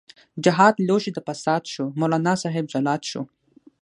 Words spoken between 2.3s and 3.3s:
صاحب جلاد شو